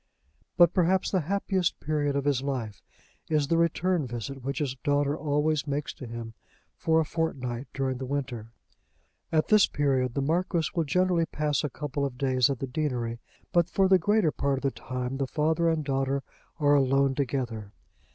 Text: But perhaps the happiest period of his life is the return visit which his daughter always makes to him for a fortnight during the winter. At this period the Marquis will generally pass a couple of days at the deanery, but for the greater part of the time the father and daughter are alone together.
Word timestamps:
But 0.57 0.73
perhaps 0.73 1.11
the 1.11 1.19
happiest 1.29 1.79
period 1.79 2.15
of 2.15 2.25
his 2.25 2.41
life 2.41 2.81
is 3.29 3.49
the 3.49 3.57
return 3.59 4.07
visit 4.07 4.41
which 4.41 4.57
his 4.57 4.73
daughter 4.77 5.15
always 5.15 5.67
makes 5.67 5.93
to 5.93 6.07
him 6.07 6.33
for 6.75 6.99
a 6.99 7.05
fortnight 7.05 7.67
during 7.71 7.99
the 7.99 8.07
winter. 8.07 8.51
At 9.31 9.49
this 9.49 9.67
period 9.67 10.15
the 10.15 10.23
Marquis 10.23 10.71
will 10.73 10.85
generally 10.85 11.27
pass 11.27 11.63
a 11.63 11.69
couple 11.69 12.03
of 12.03 12.17
days 12.17 12.49
at 12.49 12.57
the 12.57 12.65
deanery, 12.65 13.19
but 13.51 13.69
for 13.69 13.87
the 13.87 13.99
greater 13.99 14.31
part 14.31 14.57
of 14.57 14.63
the 14.63 14.71
time 14.71 15.17
the 15.17 15.27
father 15.27 15.69
and 15.69 15.85
daughter 15.85 16.23
are 16.59 16.73
alone 16.73 17.13
together. 17.13 17.71